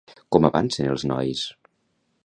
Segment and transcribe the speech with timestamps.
[0.35, 1.47] Com avançaven els nois?